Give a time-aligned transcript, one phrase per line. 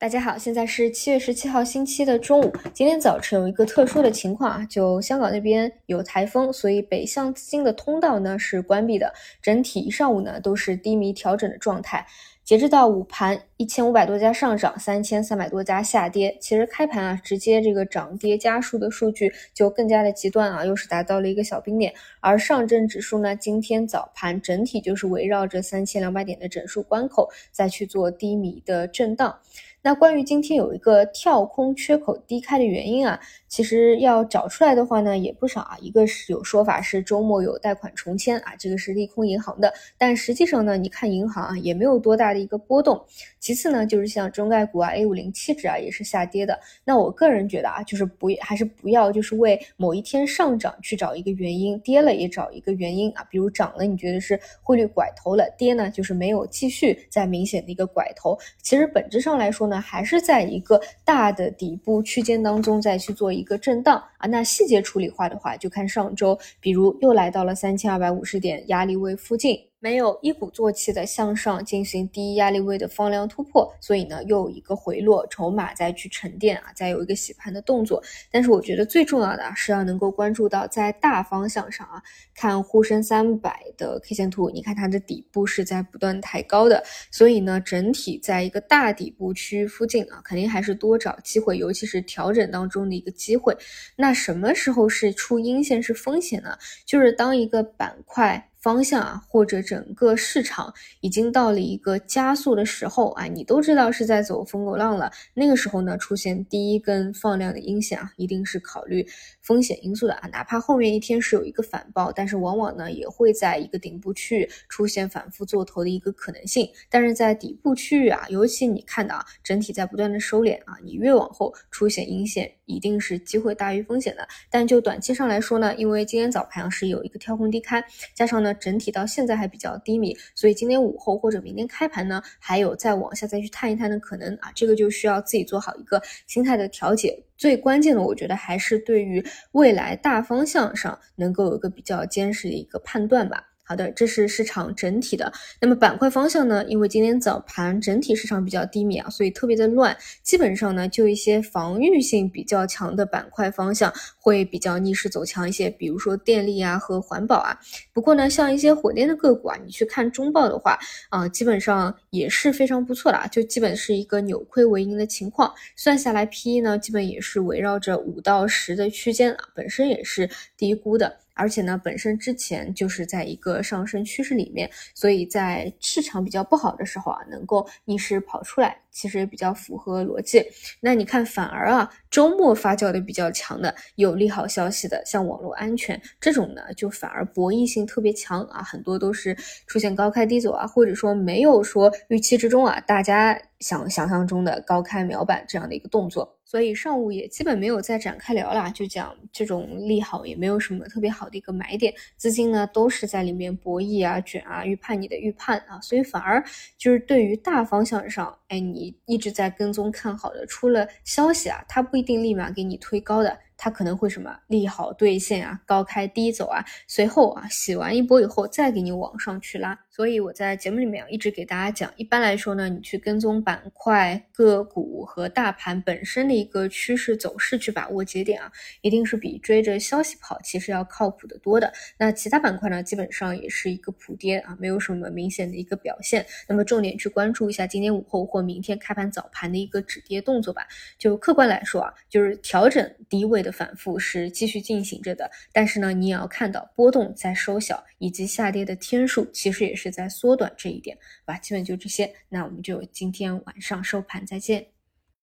[0.00, 2.52] 大家好，现在是七月十七号星期的中午。
[2.72, 12.06] 今天早晨有一个特殊的情况啊，就香港那边有台风，所以北向资金的通道呢是关闭的，整体一上午呢都是低迷调整的状态。
[12.48, 16.34] 截至到午盘，一千五百多家上涨，三千三百多家下跌。
[16.40, 21.92] 其实开盘啊，直接这个涨跌家数的数据就更加的极端啊，又是达到了一个小冰点。
[22.20, 29.40] 而上证指数呢，今天早盘整体就是围绕着三千两百点的整数关口再去做低迷的震荡。
[29.80, 35.78] 那关于今天有一个跳空缺口低开的原因啊，其实要找出来的话呢也不少啊。
[35.80, 42.98] 一个是有说法是周末有贷款重签啊，这个是利空银行的，但实际上呢，你看银行啊也没有多大一个波动。
[43.38, 46.58] 其次呢，就是像中概股啊，A 五零七指啊也是下跌的。
[46.82, 53.22] 那我个人觉得啊，就是不还是不要就是为某一天上涨去找一个原因，跌了也找一个原因啊。
[53.30, 58.34] 比如涨了，你觉得是汇率拐头了；跌呢，就是没有继续在明显的一个拐头。
[58.62, 59.58] 其实本质上来说。
[59.68, 64.26] 呢还是在一个大的底部区间当中再去做一个震荡啊。
[64.26, 69.58] 那细节处理化的话，就看上周，比如又来到了三千二百五十点压力位附近。
[69.80, 78.02] 没有一鼓作气的向上进行第一压力位的放量突破，所以呢又有一个回落，筹码再去沉淀啊，再有一个洗盘的动作。
[78.32, 82.02] 但是我觉得最重要的是要能够关注到在大方向上啊，
[82.34, 93.56] 看沪深三百的 K 线图，你看它的底部是在不断抬高的，所以呢整体在一个大底部区域附近啊，肯定还是多找机会，尤其是调整当中的一个机会。
[93.94, 96.58] 那什么时候是出阴线是风险呢？
[96.84, 98.50] 就是当一个板块。
[98.60, 105.10] 方向啊，或者整个市场已经到了一个加速的时候啊，你都知道是在走风狗浪了。
[105.32, 109.06] 那个时候呢，出现第一根放量的阴线啊，一定是考虑
[109.40, 110.28] 风险因素的啊。
[110.28, 116.68] 哪怕后面一天是有一个反包，但是往往呢，也会在一个顶部区域出现反复做头的一个可能性。
[116.90, 124.26] 但是在底部区域啊，尤其你看到啊，整体在不断的收敛啊，你越往后出现阴线，一定是机会大于风险的。
[124.50, 127.80] 但就短期上来说呢，因为今天早盘是有一个跳空低开，
[128.16, 128.48] 加上呢。
[128.58, 137.18] 整体到现在还比较低迷，所以今天午后或者明天开盘呢，还有再往下再去探一探的可能啊，这个就需要自己做好一个心态的调节。
[137.36, 143.47] 最关键的，我觉得还是对于未来大方向上能够有一个比较坚实的一个判断吧。
[143.68, 145.30] 好的，这是市场整体的。
[145.60, 146.64] 那么板块方向呢？
[146.68, 149.94] 因为今天早盘整体市场比较低迷啊，所以特别的乱。
[150.22, 157.58] 基本上呢，就一些防御性比较强的板块方向会比较逆势走强一些，比如说电力啊和环保啊。
[157.92, 160.78] 不过呢，像一些火电的个股啊，你去看中报的话
[161.10, 165.52] 啊，基本上也是非常不错的啊，就基本是一个扭亏为盈的情况。
[165.76, 171.18] 算下来 PE 呢，基本也是围绕着五到十的区间啊，本身也是低估的。
[171.38, 180.44] 而且呢，本身之前就是在一个上升趋势里面，所以在市场比较不好的时候啊，能够逆势跑出来，其实也比较符合逻辑。
[180.80, 196.36] 那你看，反而啊，周末发酵的比较强的，有利好消息的，像网络安全这种呢，就反而博弈性特别强啊，很多都是出现高开低走啊，或者说没有说预期之中啊，大家想想象中的高开秒板这样的一个动作。
[196.44, 206.42] 所以上午也基本没有再展开聊啦，就讲这种利好也没有什么特别好的一个买点，资金呢都是在里面博弈啊、卷啊、预判你的预判啊，所以反而
[206.78, 213.38] 就是对于大方向上，哎，你一直在跟踪看好的，出了消息啊，它不一定立马给你推高的。
[213.60, 219.76] 它可能会什么利好兑现啊，高开低走啊，随后啊洗完一波以后再给你往上去拉。
[219.98, 231.72] 所以我在节目里面啊一直给大家讲，一般来说呢，你去跟踪板块、个股和大盘本身的一个趋势走势去把握节点啊，一定是比追着消息跑其实要靠谱的多的。
[231.98, 236.24] 那其他板块呢，基本上也是一个普跌啊，没有什么明显的一个表现。
[236.48, 240.64] 那么重点去关注一下今天午后或明天开盘早盘的一个止跌动作吧。
[240.96, 243.50] 就客观来说啊，就是调整低位的。
[243.50, 251.38] 反复是继续进行着的，但是呢，你也要看到波动在收小，以及下跌的天数其实也是在缩短这一点，好吧？
[251.38, 254.77] 基本就这些，那我们就今天晚上收盘再见。